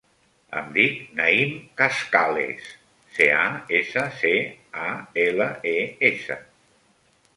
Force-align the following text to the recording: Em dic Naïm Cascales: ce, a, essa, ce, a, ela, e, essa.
Em 0.59 0.69
dic 0.77 1.01
Naïm 1.19 1.51
Cascales: 1.81 2.71
ce, 3.17 3.27
a, 3.43 3.45
essa, 3.83 4.07
ce, 4.23 4.33
a, 4.89 4.89
ela, 5.29 5.51
e, 5.77 5.79
essa. 6.11 6.39